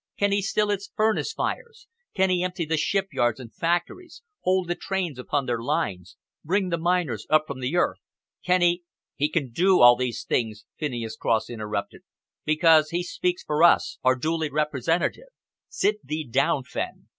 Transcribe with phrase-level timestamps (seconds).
[0.17, 1.87] Can he still its furnace fires?
[2.15, 6.79] Can he empty the shipyards and factories, hold the trains upon their lines, bring the
[6.79, 7.99] miners up from under the earth?
[8.43, 8.81] Can he"
[9.17, 12.01] "He can do all these things," Phineas Cross interrupted,
[12.45, 15.27] "because he speaks for us, our duly elected representative.
[15.69, 17.07] Sit thee down, Fenn.